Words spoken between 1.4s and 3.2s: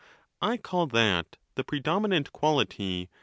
the predominant quality,' which